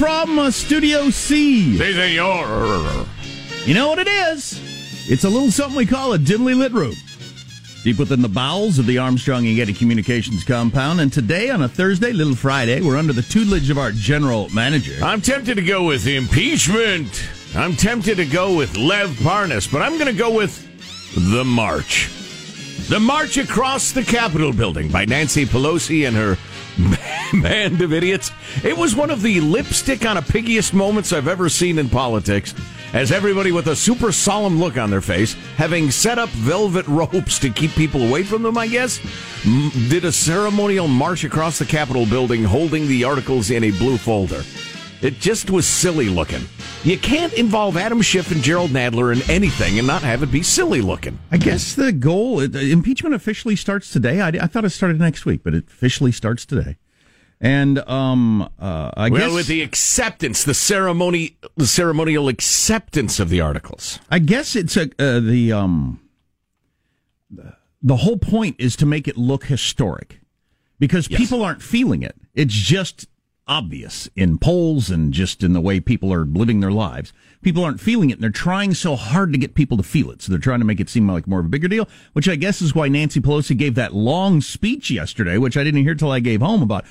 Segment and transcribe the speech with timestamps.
[0.00, 1.76] from uh, Studio C.
[1.76, 3.06] Si, senor.
[3.66, 4.58] You know what it is?
[5.10, 6.94] It's a little something we call a dimly lit room.
[7.84, 11.02] Deep within the bowels of the Armstrong and Getty Communications compound.
[11.02, 15.04] And today, on a Thursday, Little Friday, we're under the tutelage of our general manager.
[15.04, 17.28] I'm tempted to go with impeachment.
[17.54, 20.66] I'm tempted to go with Lev Parnas, but I'm going to go with
[21.34, 22.08] The March.
[22.88, 26.38] The March Across the Capitol Building by Nancy Pelosi and her
[27.42, 28.30] band of idiots.
[28.64, 32.54] It was one of the lipstick on a piggiest moments I've ever seen in politics,
[32.92, 37.38] as everybody with a super solemn look on their face, having set up velvet ropes
[37.40, 39.00] to keep people away from them, I guess,
[39.88, 44.42] did a ceremonial march across the Capitol building holding the articles in a blue folder.
[45.02, 46.42] It just was silly looking.
[46.84, 50.42] You can't involve Adam Schiff and Jerrold Nadler in anything and not have it be
[50.42, 51.18] silly looking.
[51.30, 54.20] I guess the goal, impeachment officially starts today.
[54.20, 56.76] I, I, thought it started next week, but it officially starts today.
[57.40, 63.30] And um, uh, I well, guess with the acceptance, the ceremony, the ceremonial acceptance of
[63.30, 63.98] the articles.
[64.10, 66.00] I guess it's a uh, the um,
[67.82, 70.20] the whole point is to make it look historic
[70.78, 71.18] because yes.
[71.18, 72.14] people aren't feeling it.
[72.34, 73.06] It's just
[73.46, 77.12] obvious in polls and just in the way people are living their lives.
[77.42, 80.20] People aren't feeling it, and they're trying so hard to get people to feel it.
[80.20, 82.36] So they're trying to make it seem like more of a bigger deal, which I
[82.36, 86.12] guess is why Nancy Pelosi gave that long speech yesterday, which I didn't hear till
[86.12, 86.84] I gave home about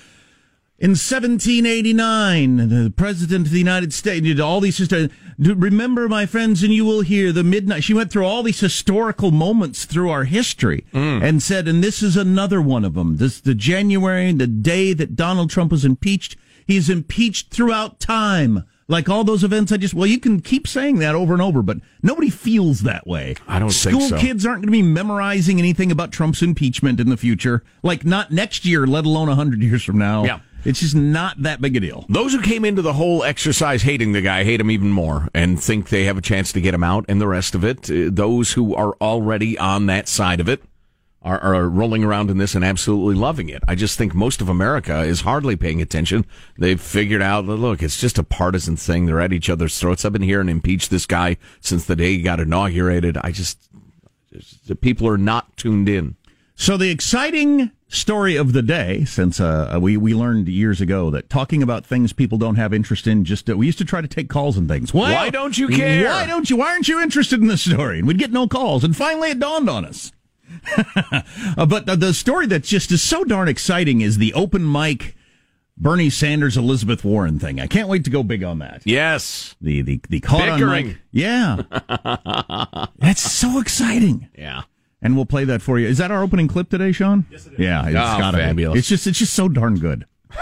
[0.82, 4.80] In 1789, the President of the United States did all these.
[4.80, 7.84] histo- Remember, my friends, and you will hear the midnight.
[7.84, 11.22] She went through all these historical moments through our history mm.
[11.22, 13.18] and said, and this is another one of them.
[13.18, 16.38] This the January, the day that Donald Trump was impeached.
[16.66, 18.64] He's impeached throughout time.
[18.88, 21.62] Like all those events, I just well, you can keep saying that over and over,
[21.62, 23.36] but nobody feels that way.
[23.48, 24.18] I don't think School so.
[24.18, 27.64] kids aren't going to be memorizing anything about Trump's impeachment in the future.
[27.84, 30.24] Like not next year, let alone hundred years from now.
[30.24, 30.40] Yeah.
[30.66, 32.06] It's just not that big a deal.
[32.10, 35.62] Those who came into the whole exercise hating the guy hate him even more and
[35.62, 38.10] think they have a chance to get him out, and the rest of it, uh,
[38.12, 40.62] those who are already on that side of it,
[41.22, 43.62] are, are rolling around in this and absolutely loving it.
[43.68, 46.26] I just think most of America is hardly paying attention.
[46.58, 49.06] They've figured out, look, it's just a partisan thing.
[49.06, 50.06] They're at each other's throats.
[50.06, 53.18] I've been here and impeached this guy since the day he got inaugurated.
[53.18, 53.70] I just,
[54.32, 56.16] just the people are not tuned in.
[56.60, 61.30] So the exciting story of the day, since uh, we we learned years ago that
[61.30, 64.10] talking about things people don't have interest in, just uh, we used to try to
[64.10, 64.94] take calls and things.
[64.94, 66.10] Why, Why don't you care?
[66.10, 66.58] Why don't you?
[66.58, 68.00] Why aren't you interested in this story?
[68.00, 70.12] And we'd get no calls, and finally it dawned on us.
[71.58, 75.16] Uh, but the, the story that just is so darn exciting is the open mic
[75.78, 77.60] Bernie Sanders Elizabeth Warren thing.
[77.60, 78.82] I can't wait to go big on that.
[78.86, 79.56] Yes.
[79.62, 80.88] The the the caught on Bickering.
[80.88, 80.98] mic.
[81.12, 81.64] Yeah.
[82.98, 84.28] That's so exciting.
[84.38, 84.64] Yeah.
[85.02, 85.88] And we'll play that for you.
[85.88, 87.26] Is that our opening clip today, Sean?
[87.32, 87.60] Yes, it is.
[87.60, 88.64] Yeah, it's Oh, gotta be.
[88.64, 90.06] It's just it's just so darn good.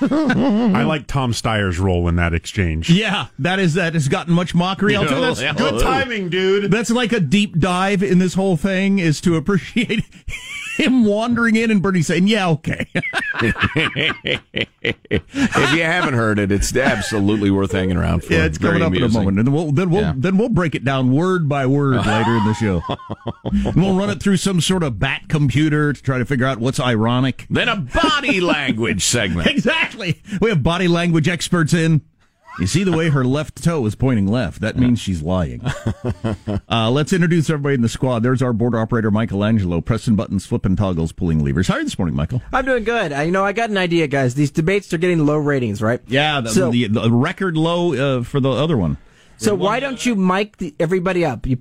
[0.00, 2.88] I like Tom Steyer's role in that exchange.
[2.90, 4.96] Yeah, that is that has gotten much mockery.
[4.96, 5.52] I'll tell you that's Yeah.
[5.54, 6.70] Good timing, dude.
[6.70, 10.04] that's like a deep dive in this whole thing is to appreciate
[10.78, 12.86] him wandering in and Bernie saying, "Yeah, okay."
[14.60, 18.32] if you haven't heard it, it's absolutely worth hanging around for.
[18.32, 20.14] yeah, it's coming up in a moment, and we'll then we'll Yeah.
[20.16, 22.82] then we'll break it down word by word later in the show.
[23.74, 26.80] We'll run it through some sort of bat computer to try to figure out what's
[26.80, 27.46] ironic.
[27.50, 29.48] Then a body language segment.
[29.58, 30.22] Exactly.
[30.40, 32.02] We have body language experts in.
[32.58, 34.60] You see the way her left toe is pointing left.
[34.60, 35.62] That means she's lying.
[36.70, 38.22] Uh, let's introduce everybody in the squad.
[38.22, 41.66] There's our board operator, Michelangelo, pressing buttons, flipping toggles, pulling levers.
[41.68, 42.42] How are you this morning, Michael?
[42.52, 43.12] I'm doing good.
[43.12, 44.34] I, you know, I got an idea, guys.
[44.34, 46.00] These debates are getting low ratings, right?
[46.06, 48.98] Yeah, the, So- the, the record low uh, for the other one.
[49.38, 51.46] So why don't you mic the, everybody up?
[51.46, 51.58] You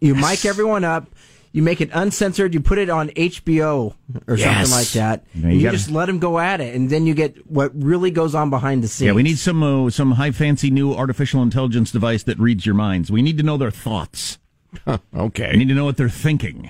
[0.00, 1.08] you mic everyone up.
[1.52, 2.52] You make it uncensored.
[2.54, 3.94] You put it on HBO
[4.26, 4.68] or Yes.
[4.68, 5.24] something like that.
[5.34, 7.72] Yeah, you you gotta- just let them go at it, and then you get what
[7.74, 9.06] really goes on behind the scenes.
[9.06, 12.74] Yeah, we need some uh, some high fancy new artificial intelligence device that reads your
[12.74, 13.10] minds.
[13.10, 14.38] We need to know their thoughts.
[15.16, 15.50] okay.
[15.52, 16.68] We need to know what they're thinking.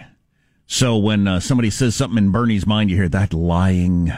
[0.67, 4.13] So when uh, somebody says something in Bernie's mind, you hear that lying.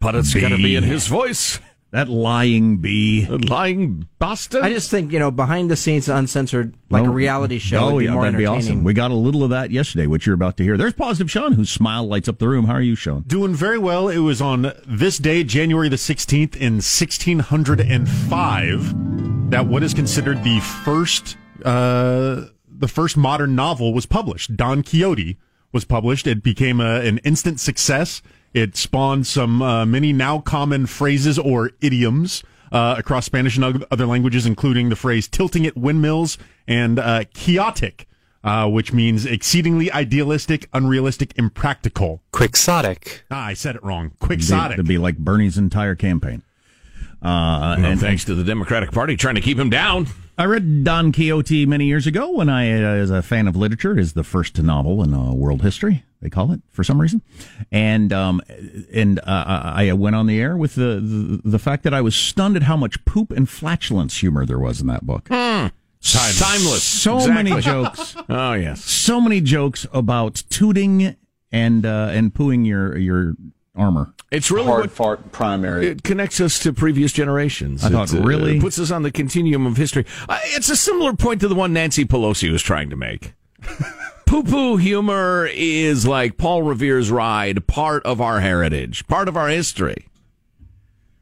[0.00, 1.60] But it's going to be in his voice.
[1.92, 3.26] That lying bee.
[3.26, 4.62] Lying bastard.
[4.62, 7.80] I just think you know behind the scenes, uncensored, like a reality show.
[7.80, 8.78] Oh, would be yeah, more that'd be entertaining.
[8.78, 8.84] awesome.
[8.84, 10.78] We got a little of that yesterday, which you're about to hear.
[10.78, 12.64] There's positive Sean, whose smile lights up the room.
[12.64, 13.24] How are you, Sean?
[13.26, 14.08] Doing very well.
[14.08, 20.60] It was on this day, January the 16th, in 1605, that what is considered the
[20.60, 24.56] first, uh, the first modern novel was published.
[24.56, 25.36] Don Quixote
[25.72, 26.26] was published.
[26.26, 28.22] It became a, an instant success.
[28.54, 34.06] It spawned some uh, many now common phrases or idioms uh, across Spanish and other
[34.06, 36.38] languages, including the phrase tilting at windmills
[36.68, 38.06] and uh, quixotic,
[38.44, 42.22] uh, which means exceedingly idealistic, unrealistic, impractical.
[42.32, 43.22] Quixotic.
[43.30, 44.06] Ah, I said it wrong.
[44.06, 44.68] It'd Quixotic.
[44.70, 46.42] be, it'd be like Bernie's entire campaign.
[47.22, 50.08] Uh, Well, and thanks to the Democratic Party trying to keep him down.
[50.38, 53.98] I read Don Quixote many years ago when I, uh, as a fan of literature,
[53.98, 56.04] is the first novel in uh, world history.
[56.20, 57.20] They call it for some reason,
[57.72, 58.40] and um,
[58.92, 62.14] and uh, I went on the air with the, the the fact that I was
[62.14, 65.28] stunned at how much poop and flatulence humor there was in that book.
[65.28, 65.72] Timeless.
[66.38, 66.82] Timeless.
[66.84, 67.34] So Exactly.
[67.50, 68.16] many jokes.
[68.28, 68.84] Oh, yes.
[68.84, 71.16] so many jokes about tooting
[71.50, 73.34] and uh, and pooing your your
[73.74, 74.12] armor.
[74.30, 75.86] It's really hard what fart primary.
[75.88, 77.84] it connects us to previous generations.
[77.84, 78.60] I thought, It, uh, really?
[78.60, 80.04] puts us on the continuum of history.
[80.28, 83.34] Uh, it's a similar point to the one Nancy Pelosi was trying to make.
[84.26, 89.48] Poo poo humor is like Paul Revere's ride, part of our heritage, part of our
[89.48, 90.06] history.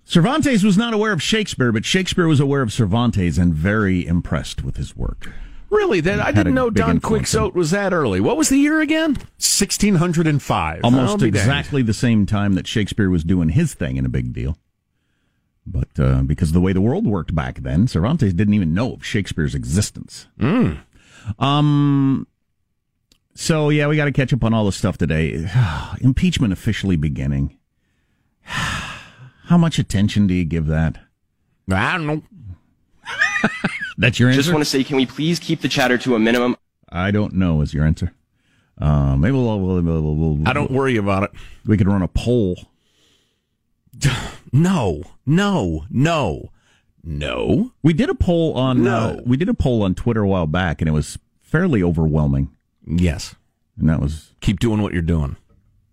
[0.05, 4.63] Cervantes was not aware of Shakespeare, but Shakespeare was aware of Cervantes and very impressed
[4.65, 5.33] with his work.
[5.71, 6.01] Really?
[6.01, 8.21] That I didn't know Don Quixote was that early.
[8.21, 9.13] What was the year again?
[9.39, 10.81] 1605.
[10.83, 14.59] Almost exactly the same time that Shakespeare was doing his thing in a big deal.
[15.65, 18.95] But uh, because of the way the world worked back then, Cervantes didn't even know
[18.95, 20.27] of Shakespeare's existence.
[21.39, 22.27] Um.
[23.35, 25.49] So yeah, we got to catch up on all the stuff today.
[26.01, 27.57] Impeachment officially beginning.
[28.43, 30.99] How much attention do you give that?
[31.71, 32.23] I don't know.
[34.01, 34.41] That's your answer.
[34.41, 36.57] Just want to say, can we please keep the chatter to a minimum?
[36.89, 37.61] I don't know.
[37.61, 38.13] Is your answer?
[38.81, 41.31] Uh, maybe we'll, we'll, we'll, we'll, I don't worry about it.
[41.67, 42.57] We could run a poll.
[44.53, 46.49] No, no, no,
[47.05, 47.71] no.
[47.85, 48.97] We did a poll on No.
[48.97, 52.51] uh, we did a poll on Twitter a while back, and it was fairly overwhelming.
[52.85, 53.37] Yes.
[53.79, 55.37] And that was Keep doing what you're doing.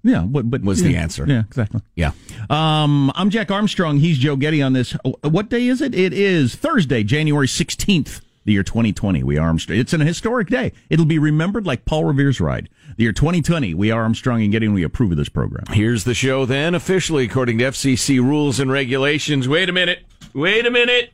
[0.04, 1.26] Yeah, but, but Was yeah, the answer.
[1.28, 1.82] Yeah, exactly.
[1.96, 2.12] Yeah.
[2.50, 3.98] Um, I'm Jack Armstrong.
[4.00, 4.96] He's Joe Getty on this.
[5.22, 5.94] What day is it?
[5.96, 9.24] It is Thursday, January 16th, the year 2020.
[9.24, 9.80] We are Armstrong.
[9.80, 10.72] It's an historic day.
[10.90, 12.70] It'll be remembered like Paul Revere's ride.
[12.96, 13.74] The year 2020.
[13.74, 15.66] We are Armstrong and Getty, and we approve of this program.
[15.72, 19.48] Here's the show then, officially according to FCC rules and regulations.
[19.48, 20.00] Wait a minute.
[20.34, 21.12] Wait a minute.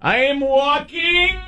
[0.00, 1.38] I am walking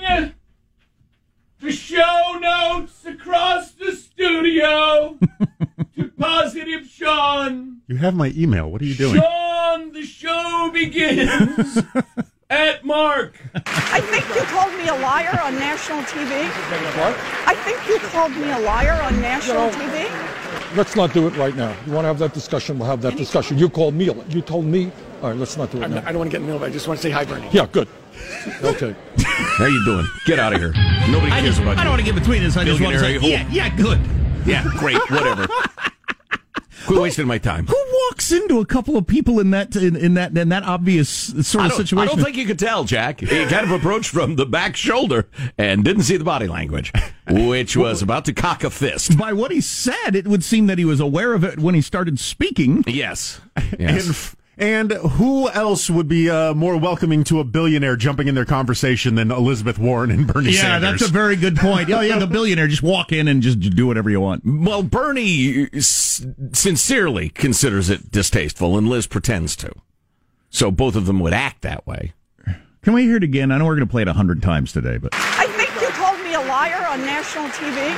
[1.60, 5.18] the show notes across the studio
[5.96, 7.80] to Positive Sean.
[7.86, 8.68] You have my email.
[8.70, 9.20] What are you doing?
[9.20, 11.78] Sean, the show begins
[12.50, 13.40] at Mark.
[13.64, 16.48] I think you called me a liar on national TV.
[16.98, 17.16] What?
[17.46, 19.70] I think you called me a liar on national No.
[19.70, 20.76] TV.
[20.76, 21.76] Let's not do it right now.
[21.86, 22.76] You want to have that discussion?
[22.78, 23.56] We'll have that discussion.
[23.56, 24.08] You called me.
[24.08, 24.90] a li- You told me.
[25.22, 25.98] All right, let's not do it now.
[26.04, 26.68] I don't want to get in the middle of.
[26.68, 27.48] I just want to say hi, Bernie.
[27.52, 27.86] Yeah, good.
[28.64, 28.96] Okay.
[29.18, 30.06] How you doing?
[30.26, 30.72] Get out of here.
[31.08, 31.80] Nobody I cares just- about you.
[31.80, 32.56] I don't want to get between this.
[32.56, 34.00] I just want to say, Billionaire yeah, yeah, good.
[34.44, 35.46] Yeah, great, whatever.
[36.86, 37.66] Quit wasting my time.
[37.66, 41.08] Who walks into a couple of people in that in, in that in that obvious
[41.08, 41.98] sort of situation?
[41.98, 43.20] I don't think you could tell, Jack.
[43.20, 45.28] He kind of approached from the back shoulder
[45.58, 46.92] and didn't see the body language,
[47.28, 49.18] which was about to cock a fist.
[49.18, 51.80] By what he said, it would seem that he was aware of it when he
[51.80, 52.84] started speaking.
[52.86, 53.40] Yes.
[53.78, 54.35] Yes.
[54.58, 58.44] F- and who else would be uh, more welcoming to a billionaire jumping in their
[58.44, 60.54] conversation than Elizabeth Warren and Bernie Sanders?
[60.54, 61.00] yeah, Sanders?
[61.00, 61.90] that's a very good point.
[61.90, 64.42] Oh, yeah, the billionaire just walk in and just do whatever you want.
[64.44, 69.72] Well, Bernie s- sincerely considers it distasteful, and Liz pretends to.
[70.50, 72.12] So both of them would act that way.
[72.82, 73.50] Can we hear it again?
[73.50, 75.88] I know we're going to play it a hundred times today, but I think you
[75.88, 77.90] called me a liar on national TV.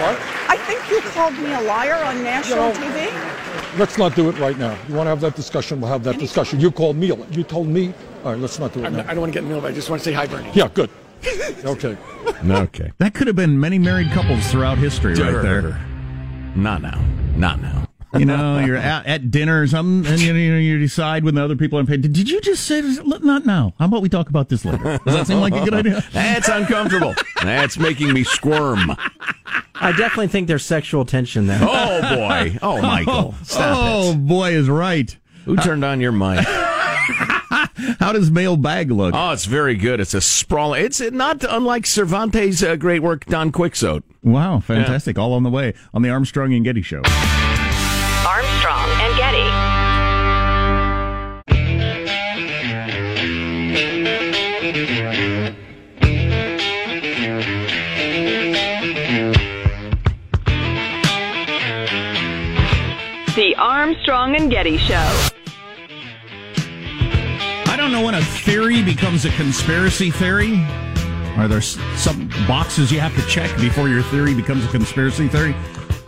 [0.00, 0.18] What?
[0.50, 2.72] I think you called me a liar on national No.
[2.74, 3.31] TV.
[3.78, 4.76] Let's not do it right now.
[4.88, 5.80] You want to have that discussion?
[5.80, 6.60] We'll have that discussion.
[6.60, 7.06] You called me.
[7.30, 7.94] You told me.
[8.24, 8.98] All right, let's not do it I'm now.
[8.98, 9.72] not- I don't want to get in the middle of.
[9.72, 10.50] I just want to say hi, Bernie.
[10.54, 10.90] Yeah, good.
[11.64, 11.96] Okay.
[12.44, 12.90] Okay.
[12.98, 15.80] that could have been many married couples throughout history, right there.
[16.56, 17.00] Not now.
[17.36, 17.86] Not now.
[18.14, 21.34] You know, you're at, at dinner or something, and you, you, know, you decide when
[21.34, 22.02] the other people are paid.
[22.02, 23.72] Did you just say not now?
[23.78, 24.98] How about we talk about this later?
[25.04, 26.04] Does that seem like a good idea?
[26.12, 27.14] That's uncomfortable.
[27.42, 28.94] That's making me squirm.
[29.74, 31.60] I definitely think there's sexual tension there.
[31.62, 32.58] Oh boy.
[32.62, 33.34] Oh, Michael.
[33.44, 34.26] Stop oh it.
[34.26, 35.16] boy, is right.
[35.44, 36.46] Who turned on your mic?
[37.98, 39.14] How does mail bag look?
[39.14, 40.00] Oh, it's very good.
[40.00, 40.74] It's a sprawl.
[40.74, 44.04] It's not unlike Cervantes' uh, great work, Don Quixote.
[44.22, 45.18] Wow, fantastic!
[45.18, 47.02] All on the way on the Armstrong and Getty Show.
[63.62, 65.30] Armstrong and Getty Show.
[66.56, 70.56] I don't know when a theory becomes a conspiracy theory.
[71.36, 75.54] Are there some boxes you have to check before your theory becomes a conspiracy theory?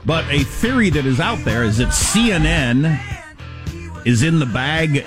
[0.04, 3.00] But a theory that is out there is that CNN
[4.04, 5.06] is in the bag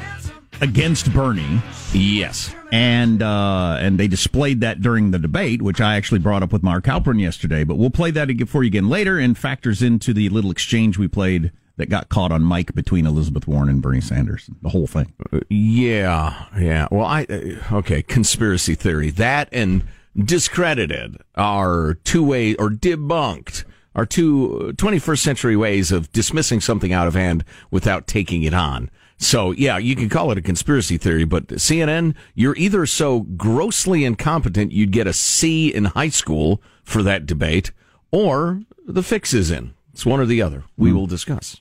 [0.62, 1.62] against Bernie.
[1.92, 2.56] Yes.
[2.72, 6.64] And uh, and they displayed that during the debate, which I actually brought up with
[6.64, 7.66] Mark Halperin yesterday.
[7.66, 10.98] But we'll play that again for you again later, and factors into the little exchange
[10.98, 14.50] we played that got caught on mic between Elizabeth Warren and Bernie Sanders.
[14.62, 15.14] The whole thing.
[15.50, 16.88] Yeah, yeah.
[16.92, 18.02] Well, I uh, okay.
[18.02, 19.84] Conspiracy theory that and
[20.18, 23.64] discredited are two ways or debunked
[23.96, 28.90] are two 21st century ways of dismissing something out of hand without taking it on.
[29.18, 34.06] So yeah, you can call it a conspiracy theory, but CNN, you're either so grossly
[34.06, 37.72] incompetent you'd get a C in high school for that debate,
[38.12, 39.74] or the fix is in.
[39.92, 40.64] It's one or the other.
[40.78, 41.60] We will discuss.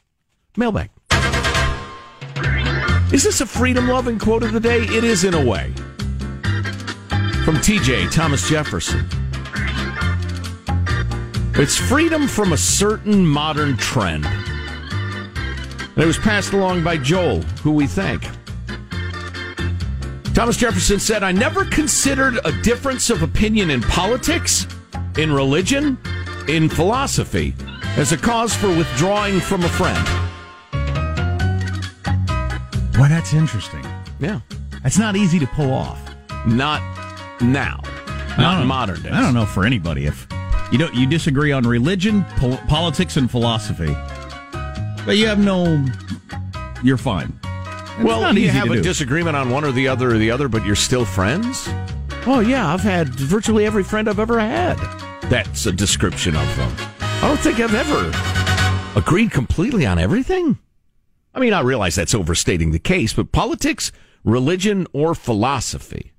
[0.56, 0.90] Mailbag.
[3.12, 4.80] Is this a freedom loving quote of the day?
[4.80, 5.72] It is in a way.
[7.44, 9.06] From TJ, Thomas Jefferson.
[11.54, 14.26] It's freedom from a certain modern trend.
[14.26, 18.24] And it was passed along by Joel, who we thank.
[20.34, 24.66] Thomas Jefferson said, I never considered a difference of opinion in politics,
[25.16, 25.96] in religion,
[26.48, 27.54] in philosophy
[27.96, 30.25] as a cause for withdrawing from a friend.
[32.98, 33.84] Well, that's interesting.
[34.18, 34.40] Yeah.
[34.82, 36.00] That's not easy to pull off.
[36.46, 36.80] Not
[37.40, 37.80] now.
[38.38, 39.12] Not in modern days.
[39.12, 40.26] I don't know for anybody if
[40.70, 43.94] you don't you disagree on religion, pol- politics, and philosophy,
[45.04, 45.84] but you have no.
[46.82, 47.32] You're fine.
[47.44, 48.82] It's well, you have a do.
[48.82, 51.66] disagreement on one or the other or the other, but you're still friends?
[52.26, 54.76] Oh, yeah, I've had virtually every friend I've ever had.
[55.30, 56.70] That's a description of them.
[57.00, 58.12] I don't think I've ever
[58.98, 60.58] agreed completely on everything.
[61.36, 63.92] I mean, I realize that's overstating the case, but politics,
[64.24, 66.12] religion, or philosophy.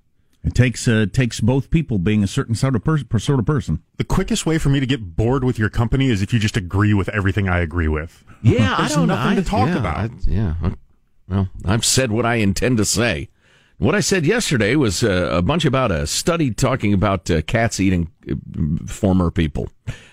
[0.44, 3.08] It takes uh, takes both people being a certain sort of person.
[3.20, 3.82] Sort of person.
[3.98, 6.56] The quickest way for me to get bored with your company is if you just
[6.56, 8.24] agree with everything I agree with.
[8.44, 9.42] Yeah, I don't nothing know.
[9.42, 9.98] to talk yeah, about.
[9.98, 10.54] I- yeah.
[11.28, 13.30] Well, I've said what I intend to say.
[13.80, 17.80] What I said yesterday was uh, a bunch about a study talking about uh, cats
[17.80, 19.70] eating uh, former people.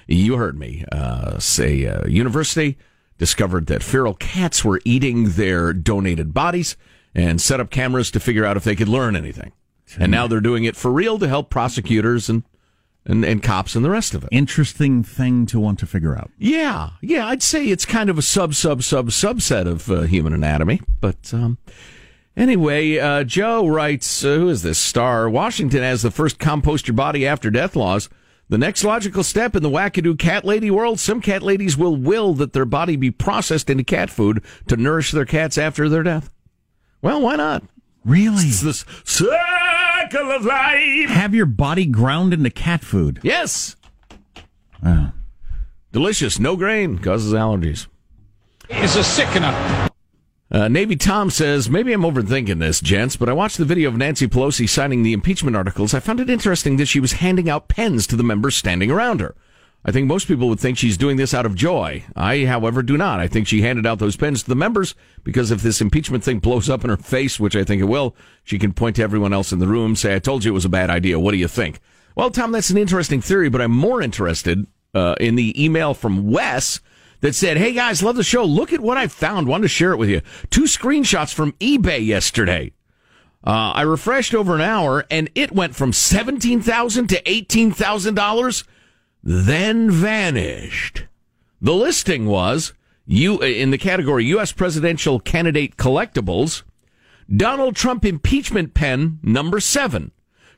[0.09, 0.85] You heard me.
[0.91, 2.79] Uh, say, uh, university
[3.19, 6.77] discovered that feral cats were eating their donated bodies
[7.15, 9.53] and set up cameras to figure out if they could learn anything.
[9.99, 12.43] And now they're doing it for real to help prosecutors and,
[13.05, 14.31] and, and cops and the rest of it.
[14.33, 16.33] Interesting thing to want to figure out.
[16.39, 20.33] Yeah, yeah, I'd say it's kind of a sub sub sub subset of uh, human
[20.33, 20.81] anatomy.
[21.01, 21.59] But um,
[22.37, 25.31] anyway, uh, Joe writes, uh, "Who is this star?
[25.31, 28.09] Washington has the first compost your body after death laws.
[28.49, 32.35] The next logical step in the wackadoo cat lady world: some cat ladies will will
[32.35, 36.31] that their body be processed into cat food to nourish their cats after their death.
[37.01, 37.63] Well, why not?
[38.05, 38.45] Really?
[38.45, 41.09] It's this circle of life.
[41.09, 43.21] Have your body ground into cat food.
[43.23, 43.77] Yes,
[44.83, 45.13] Wow.
[45.91, 47.87] delicious, no grain, causes allergies."
[48.69, 49.89] It's a sickener.
[50.55, 53.97] Uh, Navy Tom says, maybe I'm overthinking this, gents, but I watched the video of
[53.97, 55.93] Nancy Pelosi signing the impeachment articles.
[55.93, 59.21] I found it interesting that she was handing out pens to the members standing around
[59.21, 59.35] her.
[59.85, 62.05] I think most people would think she's doing this out of joy.
[62.15, 63.19] I, however, do not.
[63.19, 64.95] I think she handed out those pens to the members
[65.25, 68.15] because if this impeachment thing blows up in her face, which I think it will,
[68.45, 70.65] she can point to everyone else in the room, say, I told you it was
[70.65, 71.19] a bad idea.
[71.19, 71.81] What do you think?
[72.15, 76.31] Well, Tom, that's an interesting theory, but I'm more interested uh, in the email from
[76.31, 76.81] Wes
[77.25, 78.45] that said, Hey guys, love the show.
[78.45, 79.49] Look at what I found.
[79.49, 80.21] Wanted to share it with you.
[80.51, 82.73] Two screenshots from eBay yesterday.
[83.43, 88.65] Uh, I refreshed over an hour and it went from 17,000 to $18,000,
[89.23, 91.07] then vanished.
[91.63, 92.75] The listing was
[93.07, 94.53] you in the category U.S.
[94.53, 96.63] presidential candidate collectibles,
[97.35, 100.13] Donald Trump impeachment pen number seven.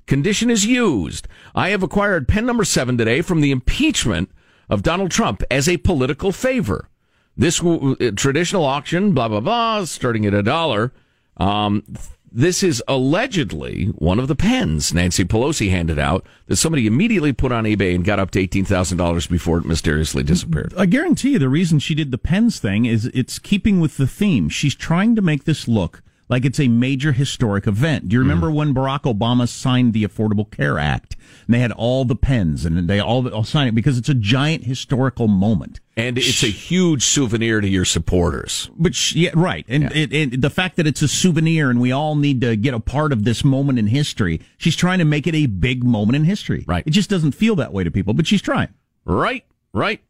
[0.07, 1.29] Condition is used.
[1.55, 4.31] I have acquired pen number seven today from the impeachment
[4.69, 6.89] of Donald Trump as a political favor.
[7.37, 10.93] This w- uh, traditional auction, blah, blah, blah, starting at a dollar.
[11.37, 11.85] Um,
[12.33, 17.53] this is allegedly one of the pens Nancy Pelosi handed out that somebody immediately put
[17.53, 20.75] on eBay and got up to $18,000 before it mysteriously disappeared.
[20.77, 24.07] I guarantee you the reason she did the pens thing is it's keeping with the
[24.07, 24.49] theme.
[24.49, 28.09] She's trying to make this look like it's a major historic event.
[28.09, 28.29] Do you mm-hmm.
[28.29, 31.17] remember when Barack Obama signed the Affordable Care Act?
[31.47, 34.15] And they had all the pens and they all, all signed it because it's a
[34.15, 35.81] giant historical moment.
[35.97, 38.71] And it's a huge souvenir to your supporters.
[38.77, 39.65] But yeah, right.
[39.69, 42.75] And It, it, the fact that it's a souvenir and we all need to get
[42.75, 46.17] a part of this moment in history, she's trying to make it a big moment
[46.17, 46.65] in history.
[46.67, 46.85] Right.
[46.87, 48.69] It just doesn't feel that way to people, but she's trying.
[49.05, 50.03] Right, right.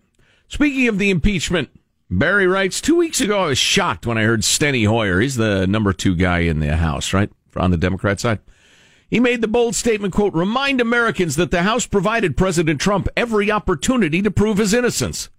[0.49, 1.69] Speaking of the impeachment,
[2.09, 5.21] Barry writes, two weeks ago I was shocked when I heard Steny Hoyer.
[5.21, 7.31] He's the number two guy in the House, right?
[7.57, 8.39] On the Democrat side.
[9.09, 13.51] He made the bold statement, quote, remind Americans that the House provided President Trump every
[13.51, 15.31] opportunity to prove his innocence.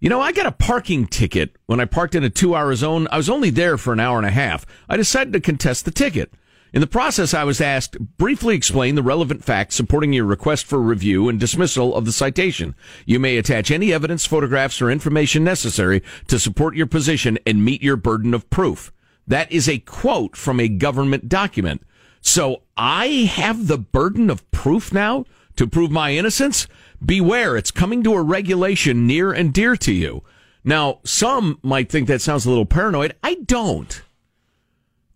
[0.00, 3.08] You know, I got a parking ticket when I parked in a two hour zone.
[3.10, 4.66] I was only there for an hour and a half.
[4.88, 6.32] I decided to contest the ticket.
[6.72, 10.78] In the process, I was asked, briefly explain the relevant facts supporting your request for
[10.78, 12.74] review and dismissal of the citation.
[13.06, 17.82] You may attach any evidence, photographs, or information necessary to support your position and meet
[17.82, 18.92] your burden of proof.
[19.26, 21.82] That is a quote from a government document.
[22.20, 25.24] So I have the burden of proof now
[25.56, 26.66] to prove my innocence?
[27.04, 30.22] Beware, it's coming to a regulation near and dear to you.
[30.64, 33.14] Now, some might think that sounds a little paranoid.
[33.22, 34.02] I don't.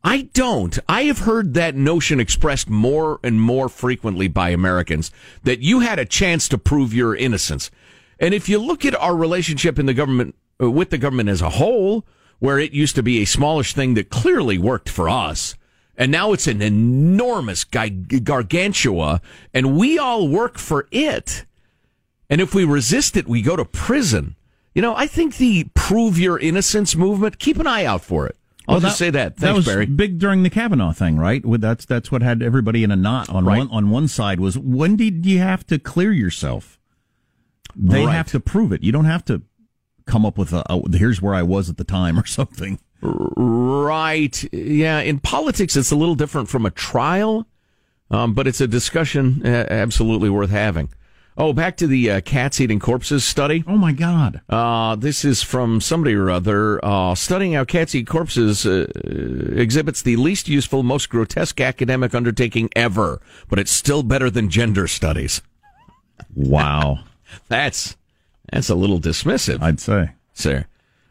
[0.04, 0.78] I don't.
[0.88, 5.12] I have heard that notion expressed more and more frequently by Americans
[5.44, 7.70] that you had a chance to prove your innocence.
[8.18, 11.40] And if you look at our relationship in the government uh, with the government as
[11.40, 12.04] a whole,
[12.40, 15.54] where it used to be a smallish thing that clearly worked for us,
[15.96, 19.20] and now it's an enormous gargantua,
[19.54, 21.44] and we all work for it.
[22.28, 24.34] And if we resist it, we go to prison.
[24.74, 28.36] You know, I think the prove your innocence movement, keep an eye out for it.
[28.72, 29.36] I'll Well, just say that.
[29.36, 29.86] Thanks, that was Barry.
[29.86, 31.44] big during the Kavanaugh thing, right?
[31.44, 33.58] With that's that's what had everybody in a knot on Right.
[33.58, 36.78] one on one side was when did you have to clear yourself?
[37.76, 38.12] They Right.
[38.14, 38.82] have to prove it.
[38.82, 39.42] You don't have to
[40.06, 42.78] come up with a, a here's where I was at the time or something.
[43.00, 44.44] Right.
[44.52, 45.00] Yeah.
[45.00, 47.46] In politics, it's a little different from a trial,
[48.10, 50.88] um, but it's a discussion uh, absolutely worth having.
[51.36, 53.64] Oh, back to the uh, cats eating corpses study.
[53.66, 54.42] Oh my God!
[54.50, 56.84] Uh, this is from somebody or other.
[56.84, 58.86] Uh, studying how cats eat corpses uh,
[59.56, 64.86] exhibits the least useful, most grotesque academic undertaking ever, but it's still better than gender
[64.86, 65.40] studies.
[66.34, 67.00] Wow,
[67.48, 67.96] That's
[68.50, 69.62] that's a little dismissive.
[69.62, 70.10] I'd say.
[70.34, 70.66] Sir.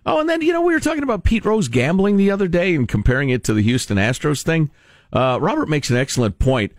[0.05, 2.73] Oh, and then, you know, we were talking about Pete Rose gambling the other day
[2.73, 4.71] and comparing it to the Houston Astros thing.
[5.13, 6.73] Uh, Robert makes an excellent point.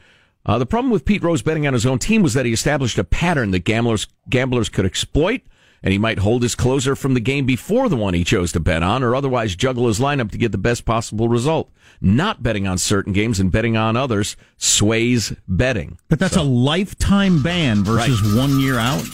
[0.44, 2.98] Uh, the problem with Pete Rose betting on his own team was that he established
[2.98, 5.42] a pattern that gamblers gamblers could exploit,
[5.82, 8.60] and he might hold his closer from the game before the one he chose to
[8.60, 11.70] bet on, or otherwise juggle his lineup to get the best possible result.
[12.00, 15.98] Not betting on certain games and betting on others sways betting.
[16.08, 16.42] But that's so.
[16.42, 18.38] a lifetime ban versus right.
[18.38, 19.04] one year out.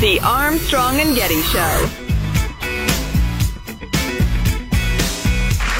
[0.00, 1.58] The Armstrong and Getty Show.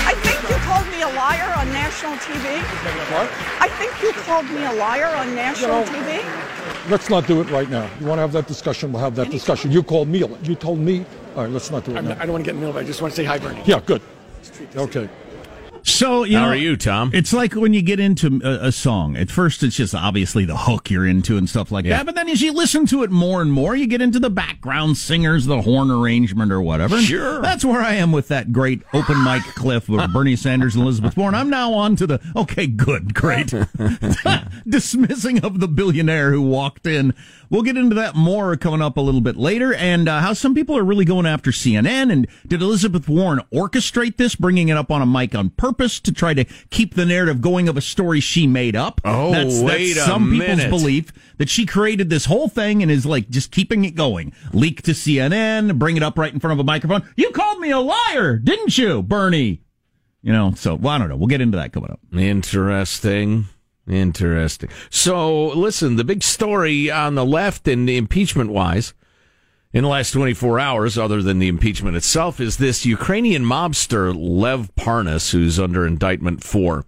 [0.02, 2.60] I think you called me a liar on national TV.
[3.12, 3.30] What?
[3.62, 6.90] I think you called me a liar on national you know, TV.
[6.90, 7.88] Let's not do it right now.
[8.00, 8.90] You want to have that discussion?
[8.90, 9.70] We'll have that discussion.
[9.70, 10.24] You called me.
[10.42, 11.06] You told me.
[11.36, 12.16] All right, let's not do it now.
[12.18, 12.80] I don't want to get in the middle of it.
[12.80, 13.62] I just want to say hi, Bernie.
[13.66, 14.02] Yeah, good.
[14.74, 15.08] Okay.
[15.88, 17.10] So, you how know, are you, Tom?
[17.12, 19.16] It's like when you get into a, a, song.
[19.16, 21.98] At first, it's just obviously the hook you're into and stuff like yeah.
[21.98, 22.06] that.
[22.06, 24.96] But then, as you listen to it more and more, you get into the background
[24.96, 27.00] singers, the horn arrangement, or whatever.
[27.00, 30.84] Sure, that's where I am with that great open mic cliff of Bernie Sanders and
[30.84, 31.34] Elizabeth Warren.
[31.34, 33.52] I'm now on to the okay, good, great,
[34.68, 37.14] dismissing of the billionaire who walked in
[37.50, 40.54] We'll get into that more coming up a little bit later, and uh, how some
[40.54, 42.12] people are really going after CNN.
[42.12, 46.12] And did Elizabeth Warren orchestrate this, bringing it up on a mic on purpose to
[46.12, 49.00] try to keep the narrative going of a story she made up?
[49.04, 50.64] Oh, that's, wait that's some minute.
[50.64, 54.32] people's belief that she created this whole thing and is like just keeping it going.
[54.52, 57.08] Leak to CNN, bring it up right in front of a microphone.
[57.16, 59.62] You called me a liar, didn't you, Bernie?
[60.22, 61.16] You know, so well, I don't know.
[61.16, 62.00] We'll get into that coming up.
[62.12, 63.46] Interesting.
[63.88, 64.68] Interesting.
[64.90, 68.92] So, listen, the big story on the left and impeachment wise
[69.72, 74.70] in the last 24 hours, other than the impeachment itself, is this Ukrainian mobster Lev
[74.76, 76.86] Parnas, who's under indictment for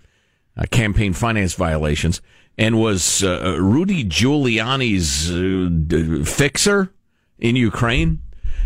[0.57, 2.21] uh, campaign finance violations
[2.57, 6.93] and was uh, Rudy Giuliani's uh, fixer
[7.39, 8.21] in Ukraine,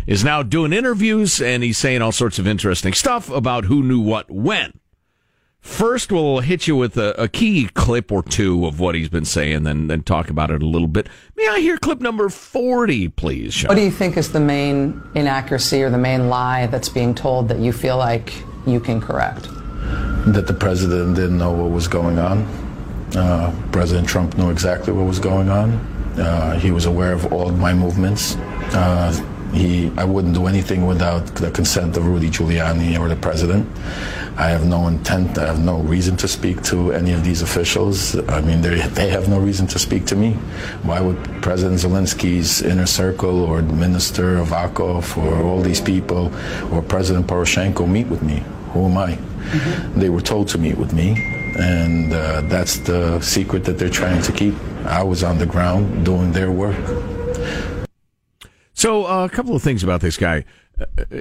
[0.07, 3.99] is now doing interviews and he's saying all sorts of interesting stuff about who knew
[3.99, 4.79] what when.
[5.65, 9.25] First, we'll hit you with a, a, key clip or two of what he's been
[9.25, 11.09] saying, then then talk about it a little bit.
[11.35, 13.55] May I hear clip number forty, please?
[13.55, 13.69] Sean?
[13.69, 17.49] What do you think is the main inaccuracy or the main lie that's being told
[17.49, 18.31] that you feel like
[18.67, 19.49] you can correct?
[20.27, 22.43] That the president didn't know what was going on.
[23.15, 25.71] Uh, president Trump knew exactly what was going on.
[26.17, 28.35] Uh, he was aware of all my movements.
[28.71, 29.11] Uh,
[29.51, 33.67] he, I wouldn't do anything without the consent of Rudy Giuliani or the president.
[34.37, 38.17] I have no intent, I have no reason to speak to any of these officials.
[38.27, 40.33] I mean, they have no reason to speak to me.
[40.83, 46.33] Why would President Zelensky's inner circle or Minister Avakov or all these people
[46.73, 48.43] or President Poroshenko meet with me?
[48.73, 49.13] Who am I?
[49.13, 49.99] Mm-hmm.
[50.01, 51.15] They were told to meet with me,
[51.57, 54.55] and uh, that's the secret that they're trying to keep.
[54.85, 56.75] I was on the ground doing their work.
[58.73, 60.43] So, uh, a couple of things about this guy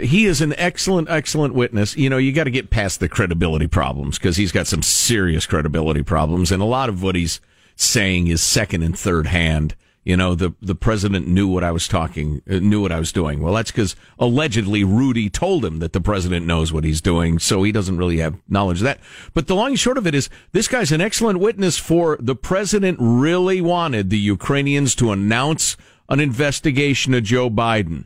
[0.00, 1.96] he is an excellent, excellent witness.
[1.96, 5.46] You know, you got to get past the credibility problems because he's got some serious
[5.46, 7.40] credibility problems, and a lot of what he's
[7.76, 9.74] saying is second and third hand.
[10.02, 13.10] You know, the the president knew what I was talking, uh, knew what I was
[13.10, 13.40] doing.
[13.40, 17.62] Well, that's because allegedly Rudy told him that the president knows what he's doing, so
[17.62, 19.00] he doesn't really have knowledge of that.
[19.32, 22.36] But the long and short of it is, this guy's an excellent witness for the
[22.36, 25.78] president really wanted the Ukrainians to announce
[26.10, 28.04] an investigation of Joe Biden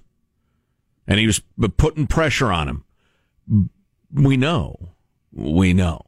[1.08, 1.40] and he was
[1.76, 3.70] putting pressure on him.
[4.12, 4.90] We know,
[5.32, 6.02] we know.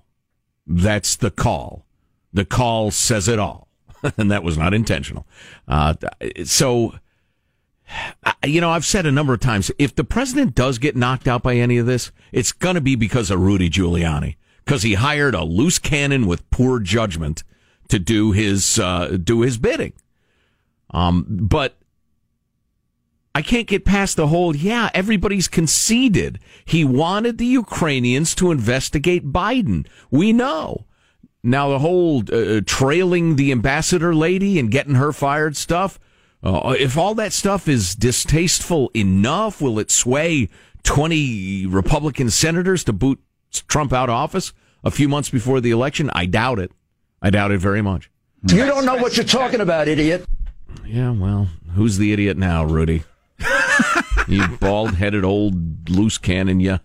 [0.66, 1.86] That's the call.
[2.32, 3.66] The call says it all,
[4.18, 5.26] and that was not intentional.
[5.66, 5.94] Uh,
[6.44, 6.94] so,
[8.46, 11.42] you know, I've said a number of times if the president does get knocked out
[11.42, 15.34] by any of this, it's going to be because of Rudy Giuliani, because he hired
[15.34, 17.42] a loose cannon with poor judgment
[17.88, 19.94] to do his uh, do his bidding.
[20.92, 21.79] Um, but
[23.34, 26.40] I can't get past the whole, yeah, everybody's conceded.
[26.64, 29.86] He wanted the Ukrainians to investigate Biden.
[30.10, 30.86] We know.
[31.42, 35.98] Now, the whole uh, trailing the ambassador lady and getting her fired stuff,
[36.42, 40.48] uh, if all that stuff is distasteful enough, will it sway
[40.82, 43.20] 20 Republican senators to boot
[43.68, 46.10] Trump out of office a few months before the election?
[46.14, 46.72] I doubt it.
[47.22, 48.10] I doubt it very much.
[48.48, 50.26] You don't know what you're talking about, idiot.
[50.84, 53.04] Yeah, well, who's the idiot now, Rudy?
[54.28, 56.78] You bald headed old loose cannon, you.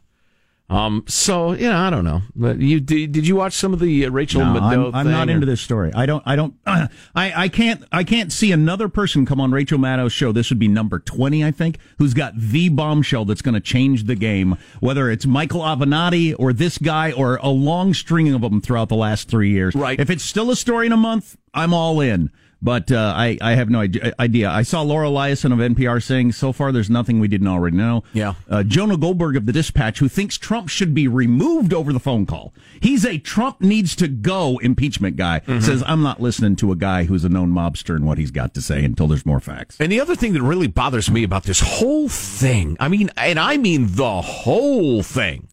[0.67, 2.23] Um, so you know, I don't know.
[2.35, 4.87] But you did, did you watch some of the uh, Rachel No, Maddow?
[4.87, 5.91] I'm, I'm not or- into this story.
[5.93, 6.23] I don't.
[6.25, 6.55] I don't.
[6.65, 7.83] I I can't.
[7.91, 10.31] I can't see another person come on Rachel Maddow's show.
[10.31, 14.05] This would be number twenty, I think, who's got the bombshell that's going to change
[14.05, 14.57] the game.
[14.79, 18.95] Whether it's Michael Avenatti or this guy or a long string of them throughout the
[18.95, 19.75] last three years.
[19.75, 19.99] Right.
[19.99, 22.31] If it's still a story in a month, I'm all in.
[22.65, 23.81] But uh, I, I have no
[24.19, 24.49] idea.
[24.49, 28.03] I saw Mara Liasson of NPR saying so far there's nothing we didn't already know.
[28.11, 28.33] Yeah.
[28.49, 32.25] Uh, Jonah Goldberg of the Dispatch, who thinks Trump should be removed over the phone
[32.25, 32.55] call.
[32.81, 35.41] He's a Trump needs to go impeachment guy.
[35.41, 35.61] Mhm.
[35.61, 38.55] Says, I'm not listening to a guy who's a known mobster and what he's got
[38.55, 39.77] to say until there's more facts.
[39.79, 43.39] And the other thing that really bothers me about this whole thing, I mean, and
[43.39, 45.49] I mean the whole thing,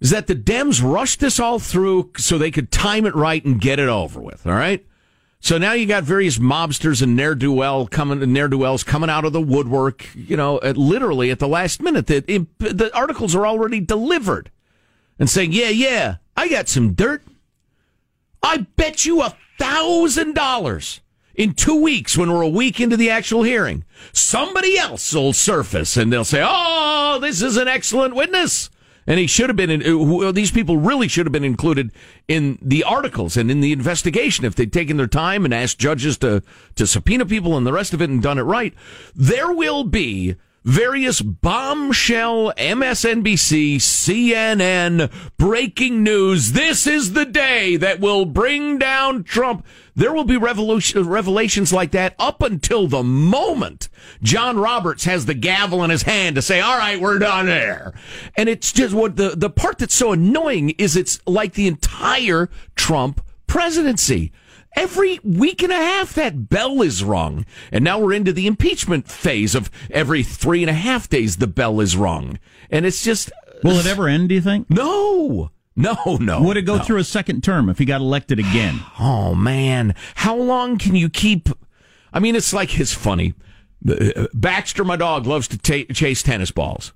[0.00, 3.60] is that the Dems rushed this all through so they could time it right and
[3.60, 4.44] get it over with.
[4.44, 4.84] All right.
[5.40, 9.08] So now you got various mobsters and ne'er do well coming, ne'er do wells coming
[9.08, 10.08] out of the woodwork.
[10.14, 12.06] You know, at, literally at the last minute.
[12.06, 14.50] The, the articles are already delivered,
[15.18, 17.22] and saying, "Yeah, yeah, I got some dirt.
[18.42, 21.00] I bet you a thousand dollars."
[21.38, 25.96] in two weeks when we're a week into the actual hearing, somebody else will surface
[25.96, 28.68] and they'll say, "Oh, this is an excellent witness."
[29.08, 29.70] And he should have been.
[29.70, 31.90] In, uh, these people really should have been included
[32.28, 36.18] in the articles and in the investigation if they'd taken their time and asked judges
[36.18, 36.42] to
[36.74, 38.74] to subpoena people and the rest of it and done it right.
[39.16, 46.52] There will be various bombshell MSNBC, CNN breaking news.
[46.52, 49.64] This is the day that will bring down Trump.
[49.94, 53.88] There will be revelations like that up until the moment
[54.22, 57.94] John Roberts has the gavel in his hand to say, all right, we're done there.
[58.36, 62.48] And it's just what the, the part that's so annoying is it's like the entire
[62.76, 64.32] Trump presidency.
[64.74, 67.44] Every week and a half, that bell is rung.
[67.72, 71.46] And now we're into the impeachment phase of every three and a half days, the
[71.46, 72.38] bell is rung.
[72.70, 73.30] And it's just.
[73.64, 74.70] Will it ever end, do you think?
[74.70, 75.50] No.
[75.74, 76.42] No, no.
[76.42, 76.82] Would it go no.
[76.82, 78.80] through a second term if he got elected again?
[78.98, 79.94] Oh, man.
[80.16, 81.48] How long can you keep.
[82.12, 83.34] I mean, it's like it's funny.
[83.88, 86.92] Uh, Baxter, my dog, loves to ta- chase tennis balls.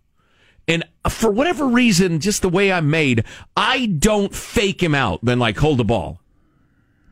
[0.66, 3.24] And for whatever reason, just the way I'm made,
[3.56, 6.20] I don't fake him out, then like hold the ball.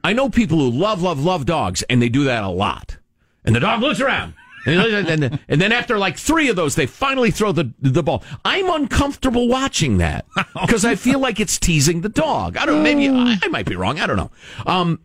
[0.02, 2.98] I know people who love, love, love dogs, and they do that a lot.
[3.44, 4.34] And the dog looks around.
[4.66, 8.22] And, then after like three of those, they finally throw the the ball.
[8.44, 10.26] I'm uncomfortable watching that
[10.60, 12.56] because I feel like it's teasing the dog.
[12.56, 12.82] I don't.
[12.82, 13.98] Maybe I, I might be wrong.
[13.98, 14.30] I don't know.
[14.66, 15.00] Um,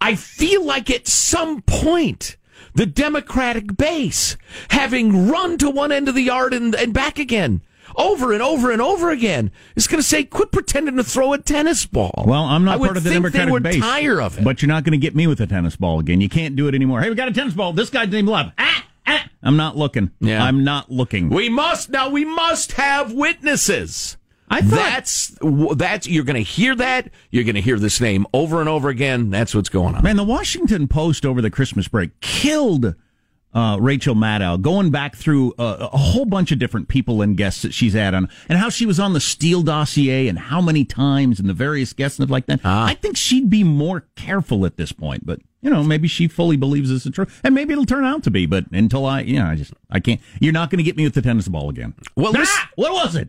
[0.00, 2.36] I feel like at some point
[2.74, 4.36] the Democratic base,
[4.70, 7.62] having run to one end of the yard and, and back again,
[7.96, 11.38] over and over and over again, is going to say, "Quit pretending to throw a
[11.38, 13.80] tennis ball." Well, I'm not I part of the Democratic they would base.
[13.80, 14.44] tire of it.
[14.44, 16.20] But you're not going to get me with a tennis ball again.
[16.20, 17.00] You can't do it anymore.
[17.00, 17.72] Hey, we got a tennis ball.
[17.72, 18.52] This guy's name Love.
[18.58, 19.28] Ah, ah.
[19.42, 20.10] I'm not looking.
[20.20, 20.44] Yeah.
[20.44, 21.30] I'm not looking.
[21.30, 22.08] We must now.
[22.08, 24.16] We must have witnesses.
[24.52, 25.38] I thought that's
[25.76, 27.10] that's you're going to hear that.
[27.30, 29.30] You're going to hear this name over and over again.
[29.30, 30.02] That's what's going on.
[30.02, 32.96] Man, the Washington Post over the Christmas break killed
[33.52, 37.62] uh, Rachel Maddow, going back through uh, a whole bunch of different people and guests
[37.62, 40.84] that she's had on, and how she was on the Steele dossier, and how many
[40.84, 42.60] times, and the various guests and stuff like that.
[42.64, 46.56] I think she'd be more careful at this point, but you know, maybe she fully
[46.56, 48.46] believes this is true, and maybe it'll turn out to be.
[48.46, 50.20] But until I, you know, I just I can't.
[50.40, 51.94] You're not going to get me with the tennis ball again.
[52.16, 53.28] Well, Ah, what was it?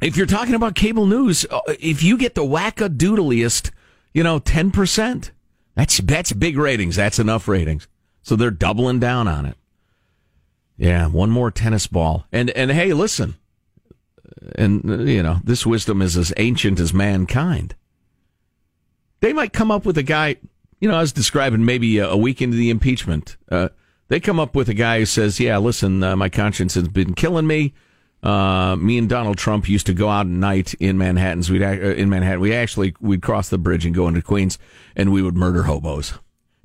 [0.00, 3.70] if you're talking about cable news, uh, if you get the wackadoodliest,
[4.14, 5.32] you know, ten percent,
[5.74, 6.96] that's that's big ratings.
[6.96, 7.86] That's enough ratings.
[8.22, 9.56] So they're doubling down on it.
[10.76, 13.34] Yeah, one more tennis ball, and and hey, listen,
[14.54, 17.74] and you know, this wisdom is as ancient as mankind.
[19.20, 20.36] They might come up with a guy.
[20.80, 23.36] You know, I was describing maybe a, a week into the impeachment.
[23.50, 23.70] Uh,
[24.06, 27.14] they come up with a guy who says, "Yeah, listen, uh, my conscience has been
[27.14, 27.74] killing me."
[28.22, 31.50] Uh, me and Donald Trump used to go out at night in Manhattan's.
[31.50, 32.40] We'd uh, in Manhattan.
[32.40, 34.58] We actually we'd cross the bridge and go into Queens,
[34.94, 36.14] and we would murder hobos.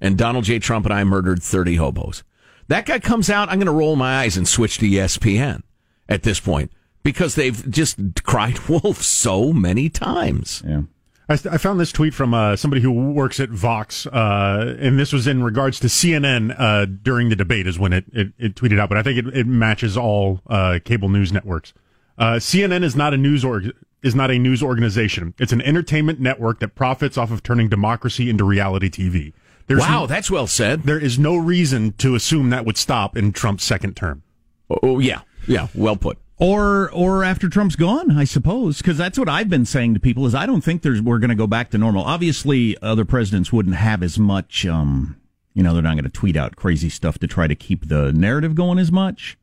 [0.03, 0.59] And Donald J.
[0.59, 2.23] Trump and I murdered thirty hobos.
[2.67, 3.49] That guy comes out.
[3.49, 5.63] I'm going to roll my eyes and switch to ESPN
[6.07, 6.71] at this point
[7.03, 10.61] because they've just cried wolf so many times.
[10.65, 10.83] Yeah.
[11.29, 15.13] I, I found this tweet from uh, somebody who works at Vox, uh, and this
[15.13, 18.79] was in regards to CNN uh, during the debate, is when it, it, it tweeted
[18.79, 18.89] out.
[18.89, 21.73] But I think it, it matches all uh, cable news networks.
[22.17, 25.33] Uh, CNN is not a news org- is not a news organization.
[25.39, 29.33] It's an entertainment network that profits off of turning democracy into reality TV.
[29.67, 30.84] There's wow, no- that's well said.
[30.84, 34.23] there is no reason to assume that would stop in Trump's second term.
[34.69, 36.17] Oh, oh, yeah, yeah, well put.
[36.39, 40.26] Or, or after Trump's gone, I suppose, because that's what I've been saying to people
[40.26, 42.04] is I don't think there's we're going to go back to normal.
[42.04, 44.65] Obviously, other presidents wouldn't have as much.
[44.65, 45.17] Um,
[45.54, 48.12] you know, they're not going to tweet out crazy stuff to try to keep the
[48.12, 49.38] narrative going as much.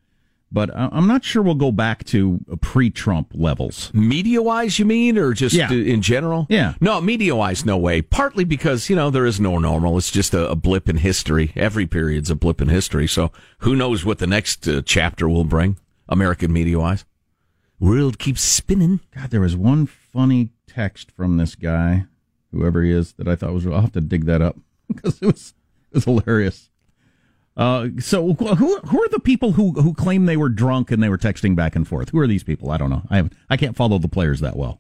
[0.53, 3.91] But I- I'm not sure we'll go back to pre-Trump levels.
[3.95, 5.69] Media wise, you mean, or just Yeah.
[5.71, 6.47] uh, in general?
[6.49, 6.75] Yeah.
[6.81, 8.03] No, media wise, no way.
[8.03, 9.97] Partly because, you know, there is no normal.
[9.99, 11.53] It's just a, a blip in history.
[11.57, 13.07] Every period's a blip in history.
[13.07, 15.77] So who knows what the next uh, chapter will bring,
[16.09, 17.05] American media wise?
[17.79, 19.01] World keeps spinning.
[19.15, 22.05] God, there was one funny text from this guy,
[22.53, 23.67] whoever he is, that I thought was.
[23.67, 24.57] I'll have to dig that up
[24.89, 25.55] because it was
[25.91, 26.70] it was hilarious.
[27.61, 31.11] Uh, so who who are the people who who claim they were drunk and they
[31.11, 32.09] were texting back and forth?
[32.09, 32.71] Who are these people?
[32.71, 33.03] I don't know.
[33.11, 34.80] I I can't follow the players that well.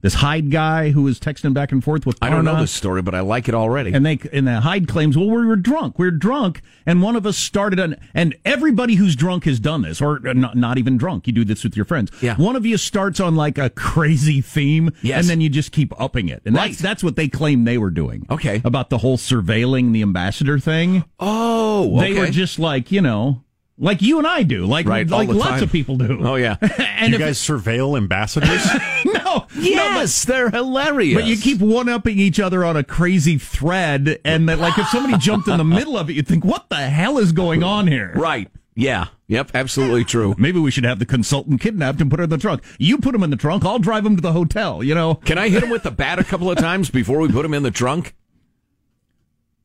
[0.00, 3.02] This Hyde guy who was texting back and forth with I don't know this story,
[3.02, 3.92] but I like it already.
[3.92, 5.98] And they and the Hyde claims, well, we were drunk.
[5.98, 7.96] We are drunk, and one of us started an.
[8.14, 11.26] And everybody who's drunk has done this, or not, not even drunk.
[11.26, 12.12] You do this with your friends.
[12.22, 12.36] Yeah.
[12.36, 15.20] One of you starts on like a crazy theme, Yes.
[15.22, 16.42] and then you just keep upping it.
[16.44, 16.68] And Right.
[16.70, 18.24] that's that's what they claim they were doing.
[18.30, 18.62] Okay.
[18.64, 21.04] About the whole surveilling the ambassador thing.
[21.18, 23.42] oh, They were just like you know,
[23.78, 25.62] like you and I do, like Right, like lots time.
[25.62, 26.18] of people do.
[26.20, 26.56] Oh, yeah.
[26.78, 28.66] and you guys surveil ambassadors?
[29.04, 31.14] no, yes, they're hilarious.
[31.14, 34.88] But you keep one upping each other on a crazy thread, and that, like if
[34.88, 37.86] somebody jumped in the middle of it, you'd think, "What the hell is going on
[37.86, 38.50] here?" Right.
[38.74, 39.06] Yeah.
[39.26, 39.50] Yep.
[39.54, 40.34] Absolutely true.
[40.38, 42.62] Maybe we should have the consultant kidnapped and put her in the trunk.
[42.78, 43.64] You put him in the trunk.
[43.64, 44.82] I'll drive him to the hotel.
[44.84, 45.16] You know.
[45.16, 47.54] Can I hit him with the bat a couple of times before we put him
[47.54, 48.14] in the trunk?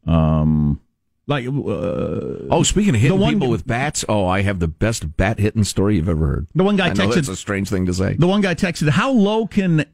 [0.06, 0.82] Um,
[1.28, 1.52] like uh,
[2.50, 5.64] Oh, speaking of hitting one- people with bats, oh, I have the best bat hitting
[5.64, 6.48] story you've ever heard.
[6.56, 8.16] The one guy I texted- that's a strange thing to say.
[8.18, 9.86] the one guy texted, "How low can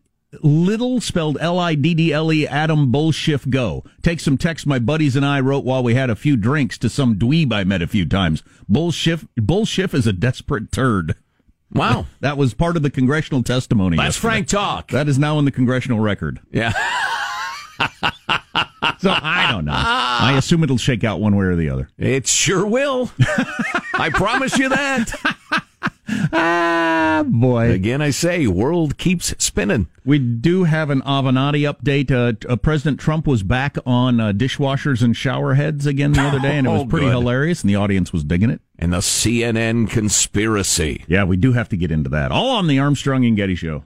[0.44, 3.84] little spelled L I D D L E Adam Bullshift go?
[4.02, 6.90] Take some text my buddies and I wrote while we had a few drinks to
[6.90, 8.44] some dweeb I met a few times.
[8.72, 11.16] Bullshift Bullshift is a desperate turd."
[11.72, 12.08] Wow.
[12.22, 13.96] That was part of the congressional testimony.
[13.98, 14.22] That's yesterday.
[14.32, 14.88] Frank talk.
[14.92, 16.40] That is now in the congressional record.
[16.52, 16.74] Yeah.
[19.02, 19.72] So I don't know.
[19.74, 21.90] I assume it'll shake out one way or the other.
[21.98, 23.10] It sure will.
[23.94, 25.12] I promise you that.
[26.34, 27.72] Ah, boy.
[27.72, 29.88] Again, I say, world keeps spinning.
[30.04, 32.10] We do have an Avenatti update.
[32.12, 36.40] Uh, uh, President Trump was back on uh, dishwashers and shower heads again the other
[36.40, 38.60] day, and it was Oh, pretty hilarious, and the audience was digging it.
[38.80, 41.06] And the CNN conspiracy.
[41.08, 42.32] Yeah, we do have to get into that.
[42.32, 43.84] All on the Armstrong and Getty Show.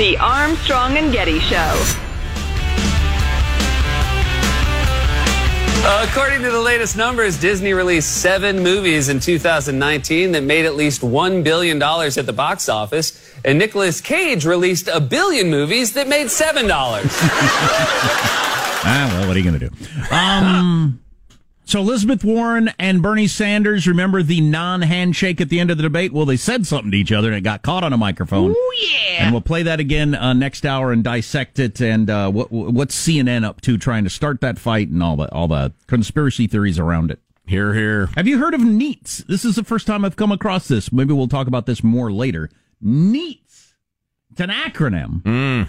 [0.00, 1.84] The Armstrong and Getty Show.
[5.84, 11.02] According to the latest numbers, Disney released seven movies in 2019 that made at least
[11.02, 13.30] $1 billion at the box office.
[13.44, 18.48] And Nicolas Cage released a billion movies that made $7.
[18.82, 19.74] Ah, well, what are you going to do?
[20.10, 20.99] Um,
[21.70, 26.12] so Elizabeth Warren and Bernie Sanders, remember the non-handshake at the end of the debate?
[26.12, 28.54] Well, they said something to each other and it got caught on a microphone.
[28.56, 29.24] Oh yeah!
[29.24, 32.96] And we'll play that again uh, next hour and dissect it and uh, what what's
[32.96, 36.78] CNN up to trying to start that fight and all the all the conspiracy theories
[36.78, 37.20] around it.
[37.46, 38.06] Here, here.
[38.16, 39.26] Have you heard of NEETs?
[39.26, 40.92] This is the first time I've come across this.
[40.92, 42.48] Maybe we'll talk about this more later.
[42.84, 43.74] NEETs.
[44.30, 45.22] It's an acronym.
[45.22, 45.68] Mm.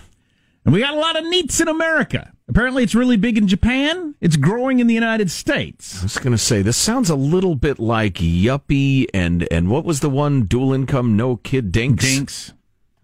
[0.63, 2.32] And we got a lot of NEETs in America.
[2.47, 4.13] Apparently, it's really big in Japan.
[4.21, 6.02] It's growing in the United States.
[6.02, 9.86] I was going to say this sounds a little bit like Yuppie and and what
[9.86, 12.04] was the one dual income no kid dinks?
[12.06, 12.54] Dinks.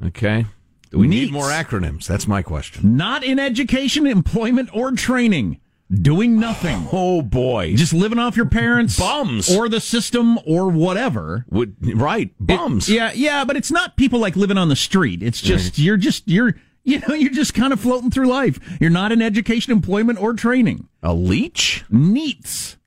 [0.06, 0.46] Okay.
[0.92, 2.06] Do we need more acronyms?
[2.08, 2.96] That's my question.
[2.96, 5.60] Not in education, employment, or training.
[5.90, 6.88] Doing nothing.
[6.92, 7.74] Oh boy.
[7.76, 9.50] Just living off your parents, Bums.
[9.56, 11.46] or the system, or whatever.
[11.50, 12.90] Would right bums?
[12.90, 15.24] It- yeah, yeah, but it's not people like living on the street.
[15.24, 16.56] It's just you're just you're
[16.92, 18.60] you know you're just kind of floating through life.
[18.80, 20.88] You're not in education, employment, or training.
[21.04, 21.84] A leech?
[21.92, 22.78] NEETs.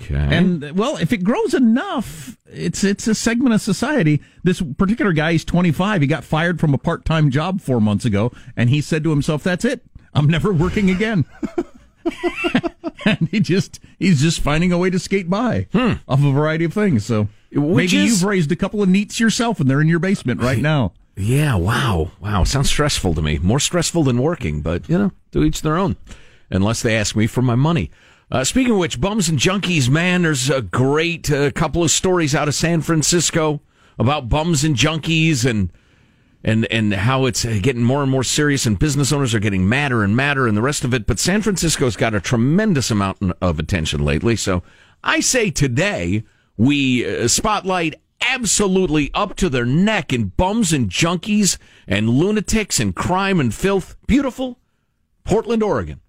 [0.00, 0.14] Okay.
[0.14, 4.22] And well, if it grows enough, it's it's a segment of society.
[4.44, 6.02] This particular guy, he's 25.
[6.02, 9.42] He got fired from a part-time job four months ago, and he said to himself,
[9.42, 9.82] "That's it.
[10.14, 11.24] I'm never working again."
[13.04, 15.94] and he just he's just finding a way to skate by hmm.
[16.06, 17.04] off a variety of things.
[17.04, 19.98] So Which maybe is- you've raised a couple of NEETs yourself, and they're in your
[19.98, 20.92] basement right now.
[21.18, 22.12] Yeah, wow.
[22.20, 22.44] Wow.
[22.44, 23.38] Sounds stressful to me.
[23.38, 25.96] More stressful than working, but, you know, to each their own.
[26.50, 27.90] Unless they ask me for my money.
[28.30, 32.34] Uh, speaking of which, bums and junkies, man, there's a great uh, couple of stories
[32.34, 33.60] out of San Francisco
[33.98, 35.72] about bums and junkies and
[36.44, 39.68] and and how it's uh, getting more and more serious and business owners are getting
[39.68, 41.06] madder and madder and the rest of it.
[41.06, 44.36] But San Francisco's got a tremendous amount of attention lately.
[44.36, 44.62] So
[45.02, 46.22] I say today
[46.56, 52.94] we uh, spotlight absolutely up to their neck in bums and junkies and lunatics and
[52.94, 53.96] crime and filth.
[54.06, 54.58] Beautiful
[55.24, 56.00] Portland, Oregon.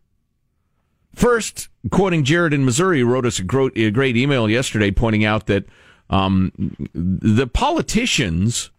[1.16, 5.66] First, quoting Jared in Missouri, wrote us a great email yesterday pointing out that
[6.12, 6.52] Um,
[6.96, 8.72] the politicians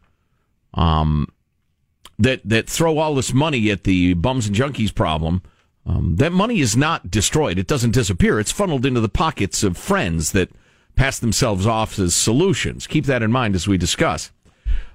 [0.74, 1.28] um,
[2.18, 5.41] that that throw all this money at the bums and junkies problem,
[5.87, 7.57] um, that money is not destroyed.
[7.57, 8.41] It doesn't disappear.
[8.41, 10.49] It's funneled into the pockets of friends that
[10.97, 12.86] pass themselves off as solutions.
[12.86, 14.30] Keep that in mind as we discuss.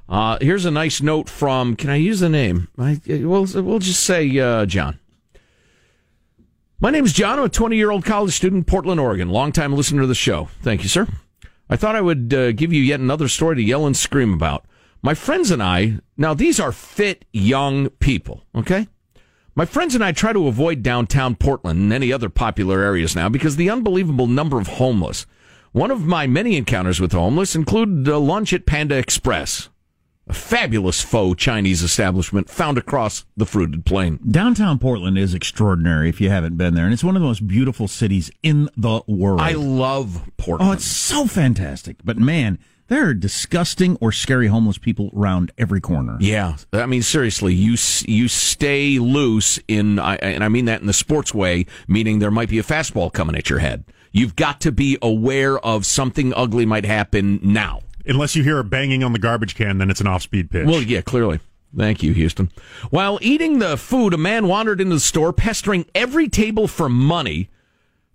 [0.08, 1.76] Uh, here's a nice note from.
[1.76, 2.68] Can I use the name?
[2.78, 5.00] I, we'll we'll just say uh, John.
[6.80, 7.40] My name is John.
[7.40, 9.30] I'm a 20 year old college student, Portland, Oregon.
[9.30, 10.50] Longtime listener to the show.
[10.62, 11.08] Thank you, sir.
[11.70, 14.66] I thought I would uh, give you yet another story to yell and scream about.
[15.02, 18.88] My friends and I, now these are fit young people, okay?
[19.56, 23.30] My friends and I try to avoid downtown Portland and any other popular areas now
[23.30, 25.26] because the unbelievable number of homeless.
[25.76, 29.68] One of my many encounters with the homeless included a lunch at Panda Express
[30.26, 34.18] a fabulous faux Chinese establishment found across the fruited plain.
[34.26, 37.46] Downtown Portland is extraordinary if you haven't been there, and it's one of the most
[37.46, 39.42] beautiful cities in the world.
[39.42, 40.70] I love oh, Portland.
[40.70, 41.98] Oh, it's so fantastic.
[42.06, 42.58] But man,
[42.88, 46.18] there are disgusting or scary homeless people around every corner.
[46.22, 50.94] Yeah, I mean seriously, you you stay loose in, and I mean that in the
[50.94, 53.84] sports way, meaning there might be a fastball coming at your head.
[54.16, 57.82] You've got to be aware of something ugly might happen now.
[58.06, 60.66] Unless you hear a banging on the garbage can, then it's an off-speed pitch.
[60.66, 61.42] Well, yeah, clearly.
[61.76, 62.50] Thank you, Houston.
[62.92, 67.50] While eating the food, a man wandered into the store, pestering every table for money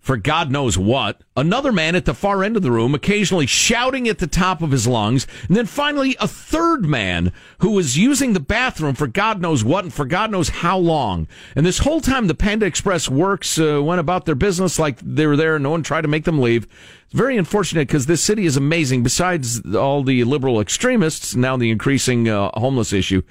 [0.01, 1.21] for God knows what.
[1.37, 4.71] Another man at the far end of the room, occasionally shouting at the top of
[4.71, 5.27] his lungs.
[5.47, 9.85] And then finally, a third man who was using the bathroom for God knows what
[9.85, 11.27] and for God knows how long.
[11.55, 15.27] And this whole time, the Panda Express works uh, went about their business like they
[15.27, 16.63] were there no one tried to make them leave.
[17.05, 19.03] It's very unfortunate because this city is amazing.
[19.03, 23.21] Besides all the liberal extremists, now the increasing uh, homeless issue.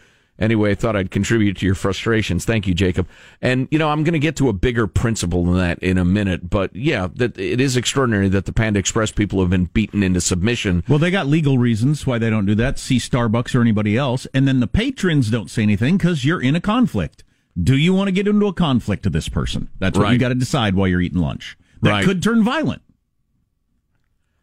[0.40, 2.46] Anyway, I thought I'd contribute to your frustrations.
[2.46, 3.06] Thank you, Jacob.
[3.42, 6.04] And, you know, I'm going to get to a bigger principle than that in a
[6.04, 6.48] minute.
[6.48, 10.20] But yeah, that it is extraordinary that the Panda Express people have been beaten into
[10.20, 10.82] submission.
[10.88, 12.78] Well, they got legal reasons why they don't do that.
[12.78, 14.26] See Starbucks or anybody else.
[14.32, 17.22] And then the patrons don't say anything because you're in a conflict.
[17.62, 19.68] Do you want to get into a conflict to this person?
[19.78, 20.12] That's what Right.
[20.12, 21.58] you got to decide while you're eating lunch.
[21.82, 22.04] That Right.
[22.04, 22.80] could turn violent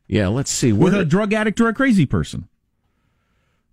[0.07, 0.71] Yeah, let's see.
[0.71, 2.47] with a drug addict or a crazy person.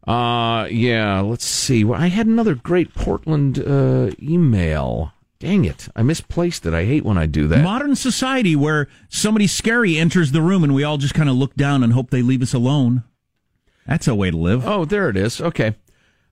[0.07, 1.83] Uh, yeah, let's see.
[1.85, 5.13] Well, I had another great Portland uh, email.
[5.39, 5.89] Dang it.
[5.97, 6.75] I misplaced it.
[6.75, 7.63] I hate when I do that.
[7.63, 11.55] Modern society where somebody scary enters the room and we all just kind of look
[11.55, 13.03] down and hope they leave us alone.
[13.87, 14.67] That's a way to live.
[14.67, 15.41] Oh, there it is.
[15.41, 15.75] Okay.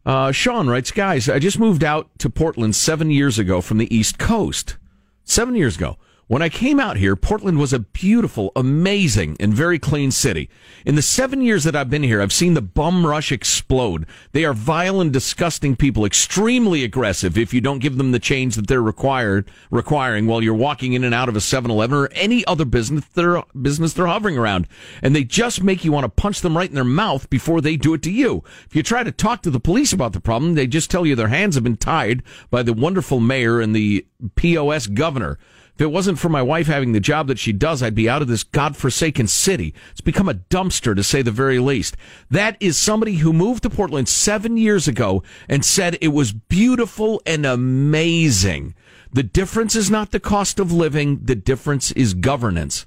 [0.05, 3.95] Uh, Sean writes, guys, I just moved out to Portland seven years ago from the
[3.95, 4.77] East Coast.
[5.25, 5.97] Seven years ago.
[6.29, 10.49] When I came out here, Portland was a beautiful, amazing, and very clean city.
[10.87, 14.07] In the seven years that I've been here, I've seen the bum rush explode.
[14.31, 18.55] They are vile and disgusting people, extremely aggressive if you don't give them the change
[18.55, 22.45] that they're required, requiring while you're walking in and out of a 7-Eleven or any
[22.47, 24.68] other business they're, business they're hovering around.
[25.03, 27.77] And they just make you want to punch them right in their mouth before they
[27.77, 28.45] do it to you.
[28.66, 31.16] If you try to talk to the police about the problem, they just tell you
[31.16, 34.07] their hands have been tied by the wonderful mayor and the
[34.37, 35.37] POS governor.
[35.75, 38.20] If it wasn't for my wife having the job that she does, I'd be out
[38.20, 39.75] of this godforsaken city.
[39.91, 41.97] It's become a dumpster, to say the very least.
[42.31, 47.23] That is somebody who moved to Portland seven years ago and said it was beautiful
[47.25, 48.75] and amazing.
[49.12, 52.85] The difference is not the cost of living, the difference is governance.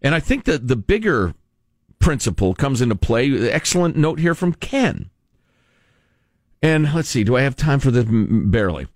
[0.00, 1.34] And I think that the bigger
[1.98, 3.50] principle comes into play.
[3.50, 5.10] Excellent note here from Ken.
[6.62, 8.06] And let's see, do I have time for this?
[8.08, 8.86] Barely.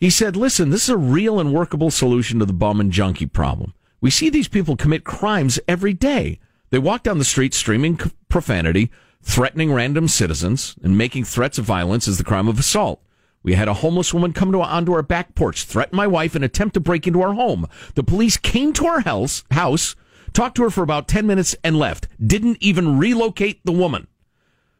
[0.00, 3.26] He said, listen, this is a real and workable solution to the bum and junkie
[3.26, 3.74] problem.
[4.00, 6.40] We see these people commit crimes every day.
[6.70, 7.98] They walk down the street streaming
[8.30, 8.90] profanity,
[9.20, 13.02] threatening random citizens, and making threats of violence is the crime of assault.
[13.42, 16.44] We had a homeless woman come to onto our back porch, threaten my wife, and
[16.44, 17.66] attempt to break into our home.
[17.94, 19.96] The police came to our house, house,
[20.32, 22.08] talked to her for about 10 minutes, and left.
[22.24, 24.06] Didn't even relocate the woman.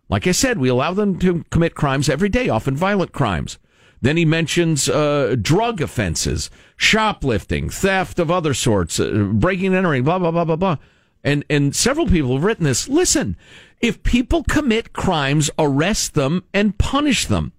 [0.09, 3.59] Like I said, we allow them to commit crimes every day, often violent crimes.
[4.01, 10.05] Then he mentions uh, drug offenses, shoplifting, theft of other sorts, uh, breaking and entering,
[10.05, 10.77] blah blah blah blah blah.
[11.23, 12.89] And and several people have written this.
[12.89, 13.37] Listen,
[13.81, 17.53] if people commit crimes, arrest them and punish them.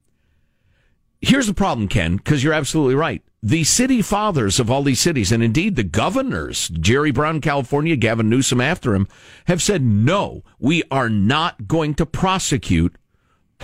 [1.22, 3.22] Here's the problem, Ken, because you're absolutely right.
[3.44, 8.30] The city fathers of all these cities, and indeed the governors, Jerry Brown, California, Gavin
[8.30, 9.08] Newsom after him,
[9.46, 12.96] have said, no, we are not going to prosecute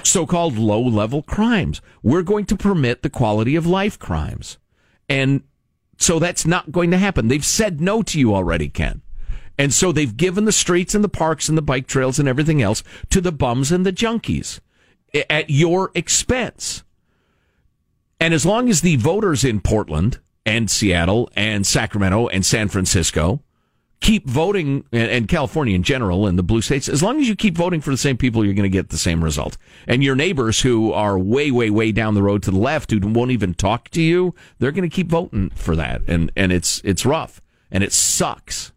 [0.04, 1.82] so-called low-level crimes.
[2.04, 4.58] We're going to permit the quality of life crimes.
[5.10, 5.44] And
[5.98, 7.28] so that's not going to happen.
[7.28, 9.02] They've said no to you already, Ken.
[9.58, 12.62] And so they've given the streets and the parks and the bike trails and everything
[12.62, 14.60] else to the bums and the junkies
[15.30, 16.84] at your expense.
[18.20, 23.42] And as long as the voters in Portland and Seattle and Sacramento and San Francisco
[24.00, 27.58] keep voting, and, California in general, and the blue states, as long as you keep
[27.58, 29.58] voting for the same people, you're going to get the same result.
[29.88, 33.00] And your neighbors who are way, way, way down the road to the left, who
[33.00, 36.82] won't even talk to you, they're going to keep voting for that, and and it's
[36.84, 37.42] it's rough
[37.72, 38.72] and it sucks.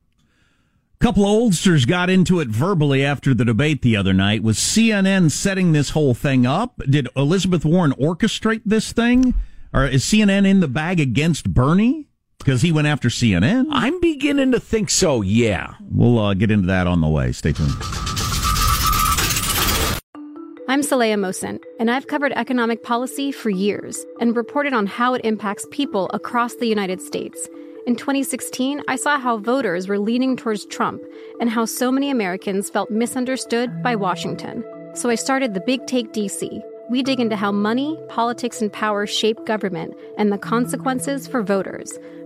[1.00, 4.42] A couple of oldsters got into it verbally after the debate the other night.
[4.42, 6.80] Was CNN setting this whole thing up?
[6.88, 9.34] Did Elizabeth Warren orchestrate this thing?
[9.72, 12.09] Or is CNN in the bag against Bernie?
[12.40, 13.66] Because he went after CNN?
[13.70, 15.74] I'm beginning to think so, yeah.
[15.90, 17.32] We'll uh, get into that on the way.
[17.32, 17.74] Stay tuned.
[20.66, 25.20] I'm Saleha Mohsin, and I've covered economic policy for years and reported on how it
[25.22, 27.46] impacts people across the United States.
[27.86, 31.02] In 2016, I saw how voters were leaning towards Trump
[31.40, 34.64] and how so many Americans felt misunderstood by Washington.
[34.94, 36.62] So I started the Big Take DC.
[36.88, 41.98] We dig into how money, politics, and power shape government and the consequences for voters.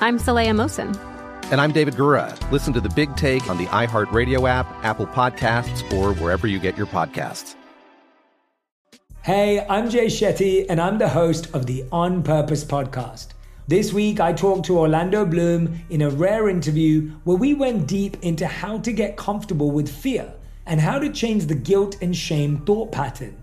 [0.00, 0.96] I'm Saleha Mohsin.
[1.50, 2.38] And I'm David Gura.
[2.52, 6.76] Listen to The Big Take on the iHeartRadio app, Apple Podcasts, or wherever you get
[6.76, 7.56] your podcasts.
[9.22, 13.30] Hey, I'm Jay Shetty, and I'm the host of the On Purpose podcast.
[13.66, 18.18] This week, I talked to Orlando Bloom in a rare interview where we went deep
[18.22, 20.32] into how to get comfortable with fear
[20.66, 23.42] and how to change the guilt and shame thought pattern.